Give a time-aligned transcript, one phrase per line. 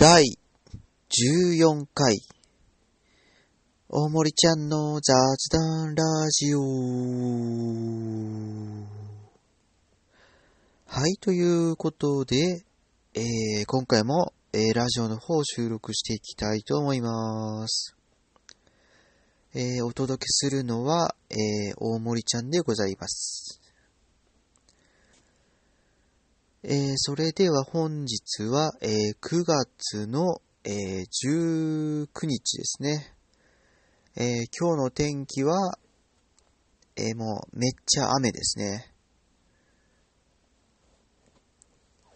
[0.00, 0.22] 第
[1.10, 2.18] 14回、
[3.88, 6.60] 大森ちゃんの雑談ラジオ。
[10.86, 11.42] はい、とい
[11.72, 12.64] うことで、
[13.14, 17.96] えー、今回も、えー、ラジオの方を収録していきたいと思います。
[19.56, 21.34] えー、お届けするのは、え、
[21.76, 23.60] 大森ちゃんでございます。
[26.64, 28.90] えー、それでは本日は、えー、
[29.20, 33.14] 9月の、えー、19日ですね。
[34.16, 35.78] え、今日の天気は、
[36.96, 38.92] え、もうめっちゃ雨ですね。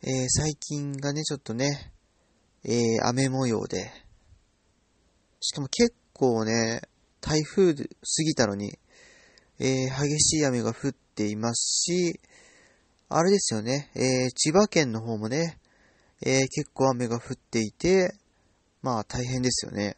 [0.03, 1.93] え、最近がね、ちょっとね、
[2.65, 3.93] え、雨模様で、
[5.39, 6.81] しかも結構ね、
[7.21, 7.85] 台風過
[8.27, 8.77] ぎたのに、
[9.61, 12.21] え、激しい雨が降っていますし、
[13.15, 15.59] あれですよね、えー、千葉県の方もね、
[16.25, 18.15] えー、結構雨が降っていて、
[18.81, 19.97] まあ大変ですよね。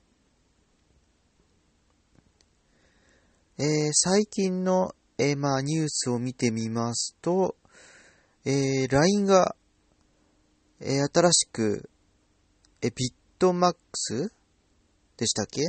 [3.56, 7.55] えー、最近の、えー、まあニュースを見てみますと、
[8.45, 9.55] えー、LINE が、
[10.81, 11.89] えー、新しく、
[12.83, 14.33] えー、ビットマックス
[15.17, 15.62] でしたっけ？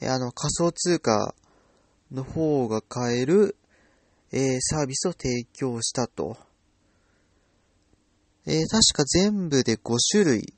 [0.00, 1.34] えー、あの仮想通貨
[2.12, 3.56] の方が買える、
[4.36, 6.36] えー、サービスを提供したと。
[8.46, 10.52] えー、確か全部で5種類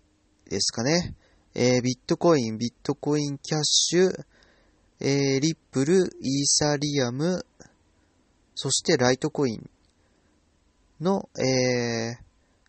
[0.48, 1.14] ですかね。
[1.54, 4.10] えー、ビットコイン、ビットコインキャッシュ、
[5.00, 7.44] えー、リップル、イーサリアム、
[8.54, 9.70] そしてライトコイン
[11.02, 12.16] の、えー、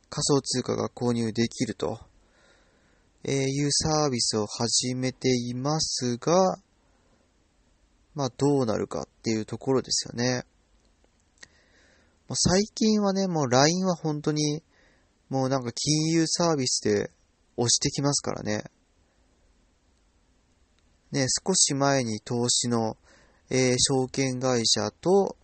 [0.09, 2.02] 仮想通貨が購入できると、
[3.23, 6.58] え、いうサービスを始めていますが、
[8.13, 10.44] まあどうなるかっていうところですよね。
[12.28, 14.61] もう最近はね、もう LINE は本当に、
[15.30, 17.11] もうなんか金融サービスで
[17.56, 18.64] 押してきますからね。
[21.11, 22.97] ね、少し前に投資の、
[23.50, 25.38] えー、証券会社と、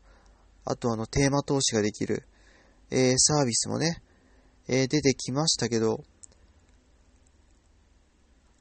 [0.65, 2.27] あとあのテーマ投資ができる、
[2.91, 4.03] えー、サービスもね、
[4.67, 6.03] えー、出てきましたけど、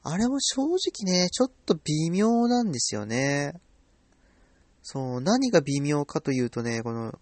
[0.04, 3.54] あれも正直ね、ちょっと微妙なんですよね。
[4.82, 7.18] そう、何が微妙かというとね、この、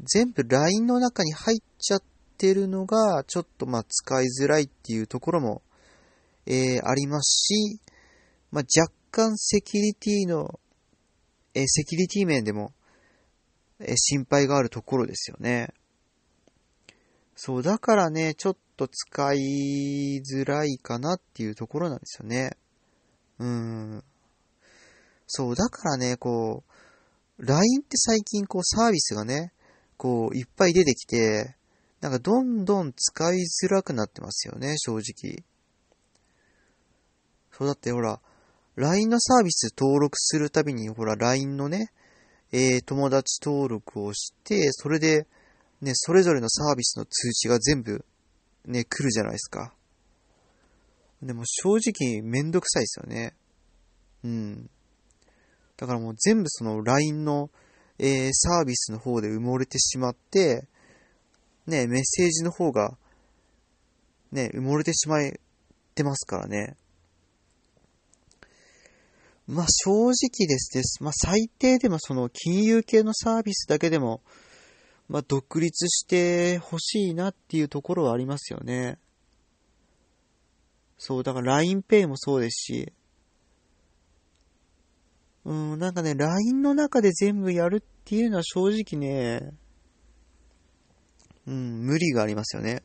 [0.00, 2.02] 全部 LINE の中に入っちゃっ
[2.36, 5.62] てるのが、ちょっとまあ使いづらいっていうところも、
[6.46, 7.80] えー、ありますし、
[8.50, 10.58] まあ若干セキュリティの、
[11.54, 12.72] えー、セキュリティ面でも、
[13.80, 15.72] えー、心配があるところですよね。
[17.36, 22.56] そう、だからね、ちょっと使いづらいかなっていうところなんですよね。
[23.38, 24.04] うん。
[25.26, 26.62] そう、だからね、こ
[27.38, 29.52] う、LINE って最近こうサービスがね、
[29.96, 31.56] こういっぱい出てきて、
[32.00, 35.44] なんかどんどん使いづらくなってますよね、正直。
[37.50, 38.20] そうだってほら、
[38.76, 41.92] LINE のサービス登録するたびに、ほら、LINE のね、
[42.52, 45.26] えー、友達登録をして、それで、
[45.80, 48.04] ね、それぞれのサービスの通知が全部、
[48.64, 49.72] ね、来るじゃないですか。
[51.22, 53.34] でも正直めんどくさいですよね。
[54.24, 54.70] うん。
[55.76, 57.50] だからもう全部その LINE の、
[57.98, 60.66] えー、サービスの方で埋もれてしまって、
[61.66, 62.96] ね、メッセージの方が、
[64.32, 65.30] ね、埋もれてしまっ
[65.94, 66.76] てますからね。
[69.46, 71.02] まあ正直ですです。
[71.02, 74.22] まあ最低でもその金融系のサービスだけでも、
[75.08, 78.98] まあ独立してほしいなっていうところはありますよね。
[80.98, 82.92] そう、だから LINEPay もそうですし、
[85.44, 89.52] うん、なんかね、LINE の中で全部やるっていうのは正直ね、
[91.46, 92.82] うん、無理がありますよね。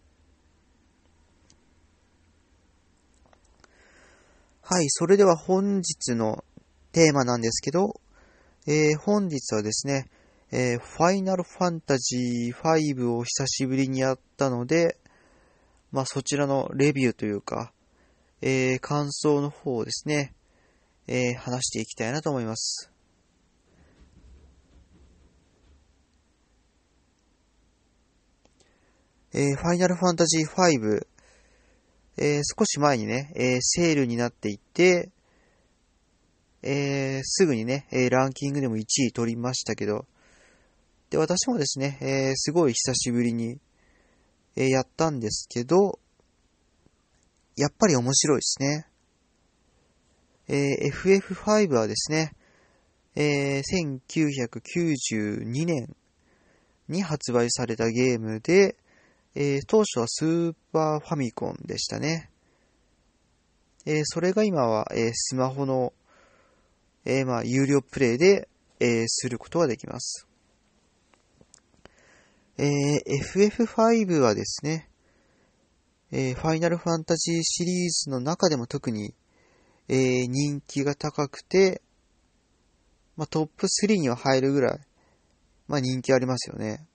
[4.61, 6.43] はい、それでは本日の
[6.91, 7.99] テーマなんですけど、
[8.67, 10.09] えー、本日はですね、
[10.51, 14.97] えー、ファイナルファンタジー5を久しぶりにやったので、
[15.91, 17.71] まあそちらのレビューというか、
[18.41, 20.33] えー、感想の方をですね、
[21.11, 22.91] えー、話していきたいなと思います。
[29.33, 31.07] えー、ファイナルファンタジー5、
[32.17, 35.09] えー、少し前にね、えー、セールになっていて、
[36.61, 40.05] えー、すぐにね、え、ランキングでも1位取りましたけど、
[41.09, 43.59] で、私もですね、え、すごい久しぶりに、
[44.55, 45.97] え、やったんですけど、
[47.55, 48.88] やっぱり面白いですね。
[50.51, 52.33] えー、FF5 はですね、
[53.15, 55.95] えー、1992年
[56.87, 58.75] に発売されたゲームで、
[59.35, 62.31] えー、当初はスーパーファミコンでしたね。
[63.85, 65.93] えー、それが今は、えー、スマホの、
[67.05, 68.49] えー、まあ、有料プレイで、
[68.79, 70.27] えー、することができます。
[72.57, 74.89] えー、FF5 はですね、
[76.11, 79.13] えー、ファイナルファンタジーシリーズの中でも特に、
[79.89, 81.81] えー、人気が高くて、
[83.17, 84.79] まあ、トップ3には入るぐらい、
[85.67, 86.85] まあ、人気ありますよね。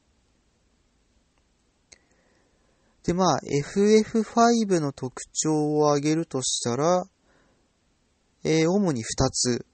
[3.02, 7.05] で、まあ、FF5 の特徴を挙げるとしたら、
[8.44, 9.67] えー、主に2つ、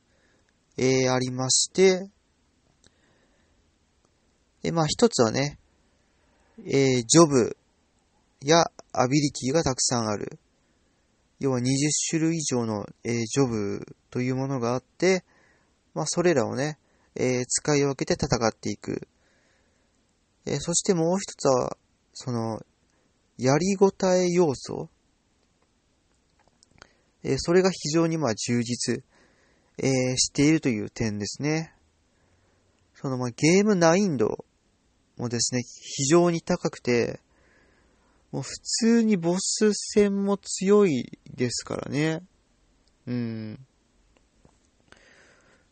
[0.79, 2.11] えー、ありまして、
[4.63, 5.59] で、まあ、1つはね、
[6.65, 7.57] えー、ジョブ
[8.43, 10.39] やアビリティがたくさんある。
[11.41, 11.65] 要は20
[12.11, 15.25] 種類以上の、えー、ジョブというものがあって、
[15.95, 16.79] まあ、それらをね、
[17.17, 19.09] えー、使い分けて戦っていく。
[20.47, 21.77] えー、そしてもう一つは、
[22.13, 22.61] その、
[23.39, 24.91] やりごたえ要素。
[27.25, 29.03] えー、それが非常にまあ充実、
[29.79, 31.75] えー、しているという点ですね。
[32.95, 34.45] そのまあゲーム難易度
[35.17, 37.21] もですね、非常に高くて、
[38.31, 42.23] もう普通にボス戦も強いですからね。
[43.07, 43.59] うん。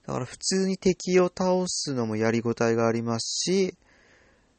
[0.07, 3.75] だから普通に敵を倒すのもやりごたえがありますし、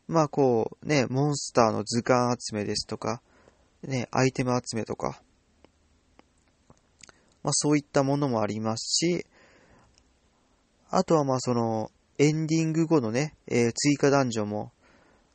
[0.07, 3.22] まあこうね、モンスターの図鑑集めですとか、
[3.84, 5.22] ね、アイテム集めとか、
[7.44, 9.25] まあそういったものもありますし、
[10.92, 14.72] あとはまあその、エンディング後のね、えー、追加ダンジョンも、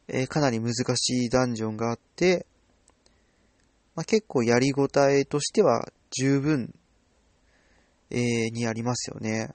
[0.09, 2.47] えー、かなり難しいダンジョンがあって、
[3.95, 6.75] まあ、結構やりごたえとしては十分、
[8.11, 9.55] えー、にありますよね。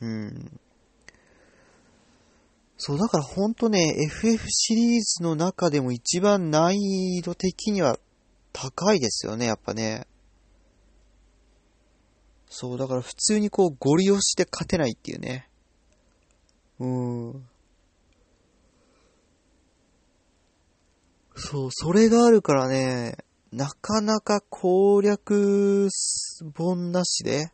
[0.00, 0.60] うん。
[2.76, 7.98] そう、だからほんとね、FF シリーズの中でも一番難易度的には
[8.52, 10.06] 高いですよね、やっぱね。
[12.48, 15.48] そう、だから普通にこうゴリ押して勝てないっていうね。
[16.78, 17.49] うん。
[21.40, 23.16] そう、それがあるからね、
[23.50, 25.88] なかなか攻略
[26.54, 27.50] 本なしで、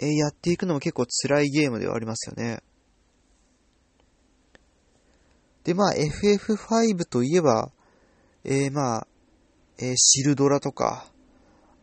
[0.00, 2.62] えやっていくのも結構辛いゲームではありますよね。
[5.62, 7.70] で、まあ、FF5 といえば、
[8.44, 9.06] えー、まあ、
[9.78, 11.06] えー、シルドラとか、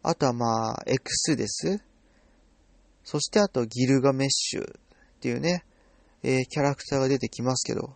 [0.04, 1.82] あとはまあ、X です。
[3.04, 4.74] そしてあと、ギルガメッシュっ
[5.22, 5.64] ていうね、
[6.24, 7.96] えー、キャラクターが出てきますけど、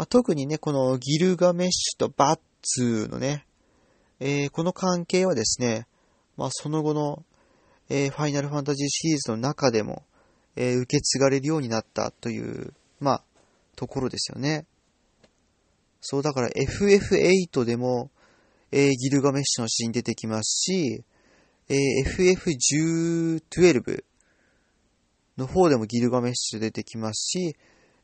[0.00, 3.44] まあ、特にね、このギルガメッシュとバッツーのね、
[4.18, 5.86] えー、この関係はですね、
[6.38, 7.22] まあ、その後の、
[7.90, 10.04] えー、ファイナルファンタジーシリーズの中でも、
[10.56, 13.22] えー、受け継がれるようになったという、まあ、
[13.76, 14.64] ところですよね。
[16.00, 18.10] そう、だから FF8 でも、
[18.72, 21.04] えー、ギルガメッシュのシーン出てきますし、
[21.68, 24.02] えー、FF1012
[25.36, 27.54] の方でもギルガメッシュ出てきますし、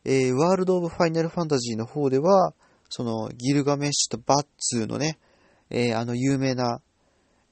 [0.09, 2.55] えー、ワールド・オブ・ファイナル・ファンタジーの方では、
[2.89, 5.19] そのギルガメッシュとバッツーのね、
[5.69, 6.81] えー、あの有名な、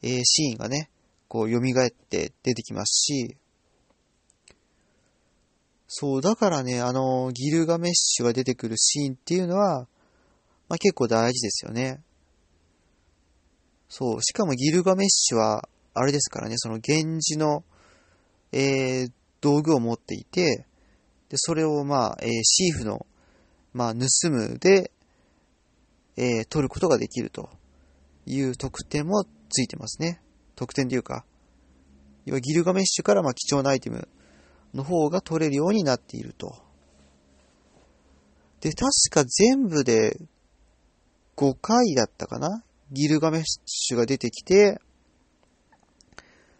[0.02, 0.88] えー、シーンがね、
[1.26, 3.36] こう蘇って出てきますし、
[5.88, 9.88] そう、だからね、あの、ギルガメッシュが出てくるシーンっていうのは、
[10.68, 12.02] まあ、結構大事ですよね。
[13.88, 17.64] そう、しかもギルガメッシュは、あれですからね、その源氏の、
[18.52, 20.66] えー、道具を持っていて、
[21.34, 23.06] で、それをまあ、えー、シーフの、
[23.72, 24.92] まあ、盗むで、
[26.16, 27.50] えー、取ることができると
[28.24, 30.22] いう特典もついてますね。
[30.54, 31.24] 特典というか、
[32.24, 34.06] 要はギルガメッシュからまあ貴重なアイテム
[34.74, 36.54] の方が取れるようになっていると。
[38.60, 40.16] で、確か全部で
[41.34, 42.62] 5回だったかな？
[42.92, 44.80] ギルガメッシュが出てきて、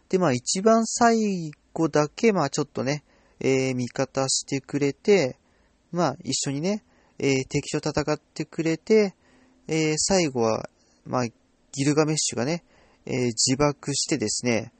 [0.09, 3.05] で、まあ一番最後だけ、まあちょっとね、
[3.41, 5.37] えー、味方してくれて、
[5.93, 6.85] まあ一緒にね、
[7.19, 9.15] えー、敵と戦ってくれて、
[9.69, 10.69] えー、最後は、
[11.05, 12.65] まあギルガメッシュがね、
[13.07, 14.73] えー、自爆してですね、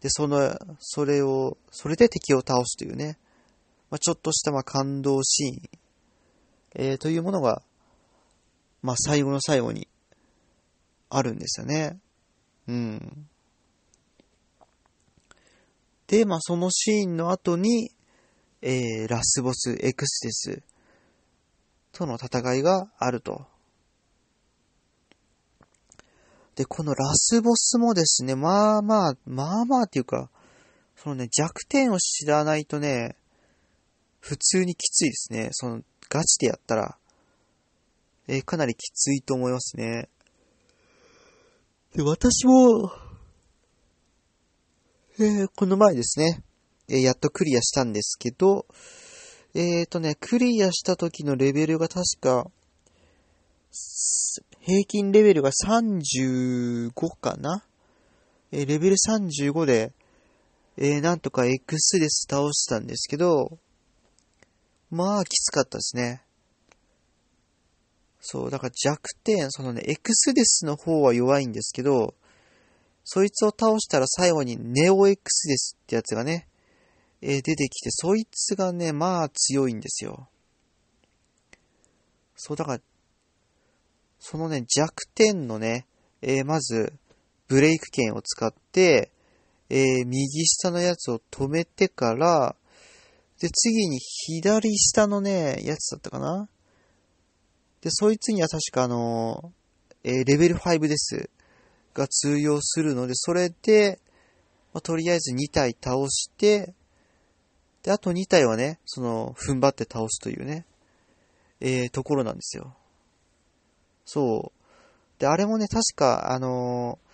[0.00, 3.18] で、その、それを、それで敵を倒すというね、
[3.90, 5.60] まあ、ちょっとしたまあ感動シーン、
[6.74, 7.62] えー、というものが、
[8.82, 9.88] まあ、最後の最後に
[11.10, 11.98] あるんですよね。
[12.68, 13.28] うん。
[16.08, 17.90] で、まあ、そのシーンの後に、
[18.62, 20.62] えー、ラスボスエクステス
[21.92, 23.46] との戦いがあると。
[26.56, 30.30] で、このラスボスもですね、まあまあ、まあまあっていうか、
[30.96, 33.14] そのね、弱点を知らないとね、
[34.18, 35.50] 普通にきついですね。
[35.52, 36.96] その、ガチでやったら、
[38.26, 40.08] えー、かなりきついと思いますね。
[41.94, 42.90] で、私も、
[45.20, 46.44] えー、この前ですね、
[46.88, 48.66] えー、やっとクリアしたんですけど、
[49.52, 52.48] えっ、ー、とね、クリアした時のレベルが確か、
[54.60, 57.64] 平均レベルが35かな？
[58.52, 59.92] えレベル35で、
[60.76, 63.58] えなんとか X で倒したんですけど、
[64.92, 66.22] まあ、きつかったですね。
[68.20, 72.14] そう、だから弱点、そのね、エクスデスの方は弱いんですけど、
[73.10, 76.46] そいつを倒したら最後にネオエクスデスってやつがね、
[77.22, 80.28] えー、出てきて、そいつがね、まあ強いんですよ。
[82.36, 82.80] そう、だから、
[84.18, 85.86] そのね、弱点のね、
[86.20, 86.92] えー、まず、
[87.46, 89.10] ブレイク剣を使って、
[89.70, 92.56] えー、右下のやつを止めてから、
[93.40, 96.46] で、次に左下のね、やつだったかな
[97.80, 99.54] で、そいつには確かあの、
[100.04, 101.30] えー、レベル5です。
[101.98, 104.00] が通用するので、それで、
[104.72, 106.74] まあ、とりあえず2体倒して、
[107.82, 110.64] で、あと2体はね、その、踏ん張って倒すというね、
[111.60, 112.76] えー、ところなんですよ。
[114.04, 115.20] そう。
[115.20, 117.08] で、あれもね、確か、あのー、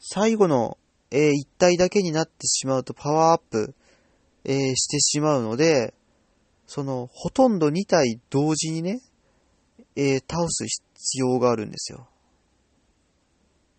[0.00, 0.78] 最後の、
[1.10, 3.74] えー、1体だけになってしまうとパワーアップ、
[4.44, 5.94] えー、してしまうので、
[6.66, 9.00] その、ほとんど2体同時にね、
[10.00, 12.08] えー、倒す必要があるんですよ。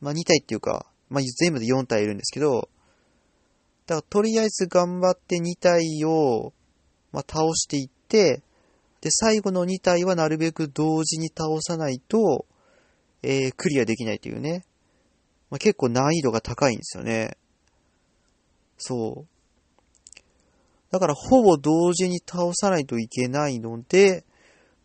[0.02, 2.68] まあ、2体っていうか、まあ、全部で4体いるんですけど、
[3.88, 6.52] だからとりあえず頑張って2体を、
[7.14, 8.42] まあ、倒していって、
[9.00, 12.46] で、最後の2体はなるべく同時に倒さないと、
[13.24, 14.66] えー、クリアできないというね。
[15.50, 17.38] まあ、結構難易度が高いんですよね。
[18.78, 19.28] そう。
[20.92, 24.26] だからほぼ同時に倒さないといけないので、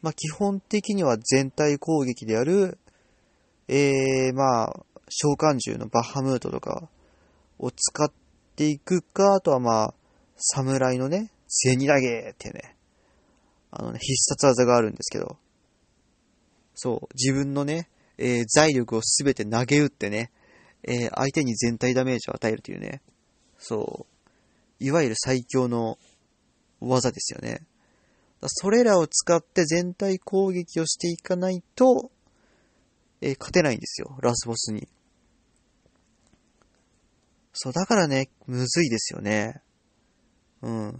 [0.04, 2.76] まあ基本的には全体攻撃である、
[3.68, 6.90] えー、まあ、召喚獣のバッハムートとか
[7.58, 8.12] を使っ
[8.54, 9.94] ていくか、あとはまあ、
[10.36, 12.76] 侍のね、銭投げってね、
[13.70, 15.38] あのね、必殺技があるんですけど、
[16.74, 20.32] そう、自分のね、えー、財力をすべて投げ打ってね、
[20.82, 23.00] えー、相手に全体ダメージを与えるというね、
[23.56, 25.96] そう、いわゆる最強の
[26.80, 27.62] 技ですよね。
[28.48, 32.10] それらを使って全体攻撃をしていかないと、
[33.20, 34.88] えー、勝てないんですよ、ラスボスに。
[37.52, 39.62] そう、だからね、むずいですよね。
[40.62, 40.98] うん。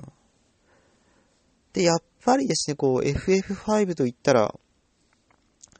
[1.72, 4.54] で、やっぱりですね、こう、FF5 と言ったら、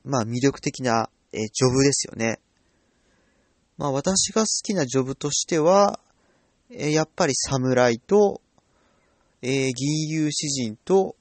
[0.05, 2.41] まあ魅力的な、えー、ジョブですよね。
[3.79, 6.01] まあ私が好きなジョブとしては、
[6.71, 8.43] えー、やっぱり侍と、
[9.43, 11.17] えー、銀融詩人と、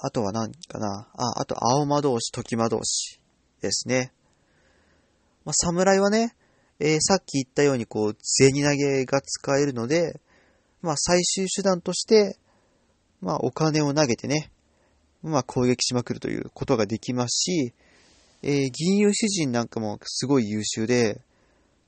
[0.00, 1.08] あとは何かな？
[1.14, 3.20] あ、あと青魔導士、時魔導士
[3.60, 4.12] ですね。
[5.44, 6.34] まあ、侍はね、
[6.80, 10.20] えー、さっき言ったようにこう、銭投げが使えるので、
[10.82, 12.36] まあ、最終手段として、
[13.20, 14.50] まあ、お金を投げてね、
[15.22, 17.72] まあ、攻撃しまくるということができますし、
[18.42, 21.22] えー、銀融詩人なんかもすごい優秀で、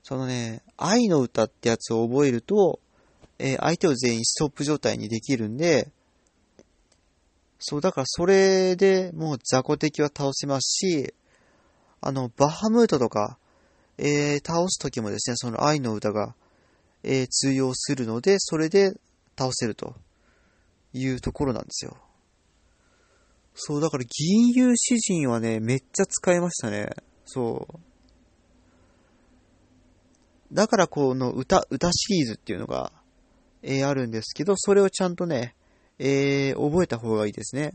[0.03, 2.81] そのね、愛の歌ってやつを覚えると、
[3.39, 5.91] えー、相手を全員ストップ状態にできるんで、
[7.69, 11.13] そう、だからそれでもう雑魚敵は倒せますし、
[12.01, 13.39] あの、バハムートとか、
[13.99, 16.37] えー、倒すときもですね、その愛の歌が、
[17.03, 18.93] えー、通用するので、それで
[19.37, 19.97] 倒せると
[20.93, 21.97] いうところなんですよ。
[23.57, 26.91] そう、だから銀融詩人はね、めっちゃ使いましたね。
[27.25, 27.81] そう。
[30.55, 32.93] だからこの歌、歌シリーズっていうのが、
[33.63, 35.57] えー、あるんですけど、それをちゃんとね、
[35.99, 37.73] えー、覚えた方がいいですね。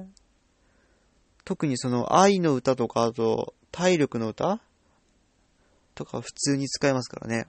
[1.43, 4.59] 特にその愛の歌とか、あと体力の歌
[5.95, 7.47] とか普通に使えますからね。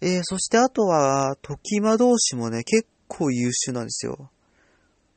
[0.00, 4.30] えー、そしてあとは、時魔同士もね、結構優秀なんですよ。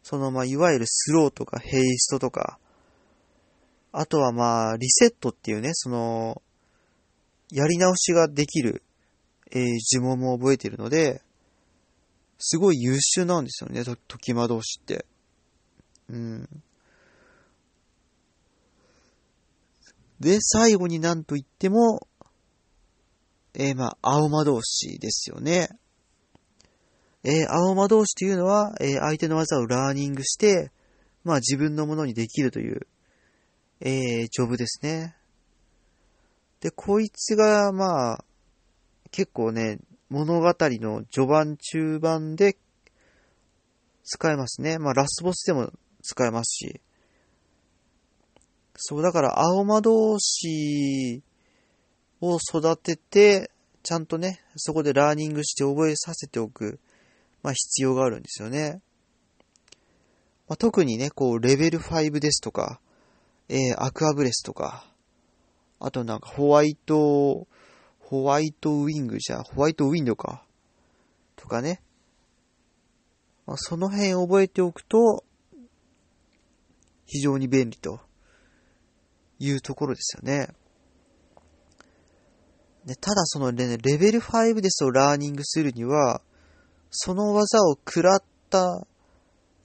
[0.02, 2.58] その、まあ、いわゆるスローとかヘイストとか、
[3.92, 6.42] あとはまあ、リセットっていうね、その、
[7.52, 8.84] やり直しができる、
[9.52, 11.22] えー、呪文も覚えてるので、
[12.39, 15.06] すごい優秀なんですよね、と、時魔同士って。
[16.10, 16.50] うん。
[20.20, 22.08] で、最後になんと言っても、
[23.53, 25.70] えー、まあ、青魔同士ですよね。
[27.24, 30.72] えー、青魔同士というのは、えー、相手の技をラーニングして、
[31.24, 32.88] まあ自分のものにできるという、
[33.82, 35.15] えー、ジョブですね。
[36.62, 38.25] で、こいつが、まあ、
[39.12, 39.79] 結構ね、
[40.10, 42.58] 物語の序盤、中盤で
[44.04, 44.80] 使えますね。
[44.80, 45.72] まあ、ラスボスでも
[46.02, 46.82] 使えますし。
[48.76, 51.24] そう、だから青魔導士
[52.22, 53.52] を育てて、
[53.84, 56.80] ちゃんとね、そこでラーニングして覚えさせておく、
[57.44, 58.82] まあ必要があるんですよね。
[60.48, 62.80] まあ、特にね、こう、レベル5ですとか、
[63.50, 64.86] えー、アクアブレスとか、
[65.80, 67.48] あとなんかホワイト、
[68.10, 70.46] ホワイトウィングじゃ、ホワイトウィンドか。
[71.36, 71.82] とかね。
[73.46, 75.26] まあ、その辺覚えておくと、
[77.06, 78.00] 非常に便利と
[79.40, 80.48] いうところですよね。
[82.86, 86.22] でただそのね、レベル5デスをラーニングするには、
[86.90, 88.88] その技を食らった、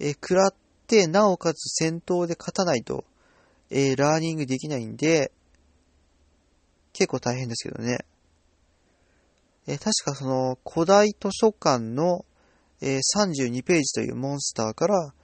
[0.01, 0.55] え、食らっ
[0.89, 3.05] て、なおかつ戦闘で勝たないと、
[3.71, 5.31] えー、ラーニングできないんで、
[6.93, 8.05] 結構大変ですけどね。
[9.67, 12.25] えー、確かその古代図書館の、
[12.81, 15.15] えー、32ページというモンスターから、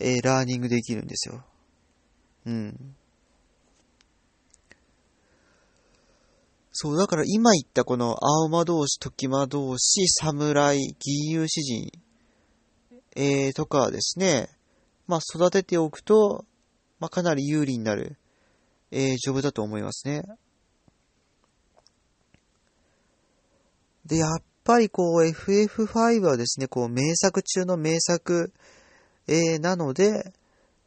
[0.00, 1.44] えー、ラーニングできるんですよ。
[2.46, 2.96] うん。
[6.72, 11.92] そう、だから今言ったこの青魔同士、時魔同士、侍、義勇詩人、
[13.14, 14.48] えー、とかですね、
[15.06, 16.44] まあ育てておくと、
[16.98, 18.16] まあかなり有利になる、
[18.90, 20.24] えー、ジョブだと思いますね。
[24.06, 28.52] で、やっぱりこう FF5 はですね、こう名作中の名作、
[29.26, 30.32] えー、なので、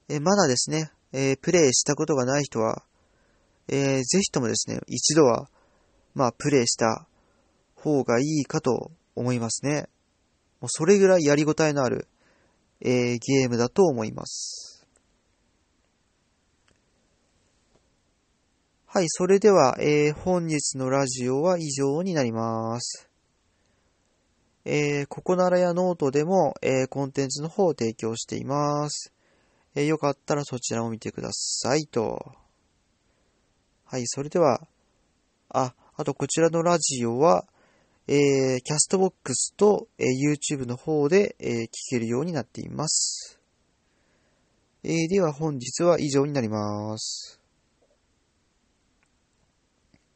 [0.09, 2.83] えー、まだですね、えー、プレイしたことがない人は、
[3.67, 5.49] えー、ぜひともですね、一度は、
[6.15, 7.07] まあ、プレイした
[7.75, 9.87] 方がいいかと思いますね。
[10.61, 12.07] もうそれぐらいやりごたえのある、
[12.81, 14.66] えー、ゲームだと思います。
[18.89, 23.09] はい、それでは、えー、本日のラジオは以上になります。
[24.63, 29.11] えー、ココナラやノートでも、えー、コンテンツの方を提供しています。
[29.75, 32.31] えー、よかったらそちらも見てくださいと。
[33.83, 34.65] はい、それでは、
[35.49, 37.43] あ、あとこちらのラジオは、
[38.07, 43.41] えー、キャストボックスと、えー、YouTube の方で、えー、聞けるようになっています。
[44.85, 47.36] えー、では本日は以上になります。